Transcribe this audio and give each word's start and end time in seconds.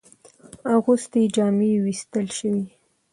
اغوستي 0.75 1.21
جامې 1.35 1.69
ووېستل 1.75 2.27
شوې. 2.37 2.63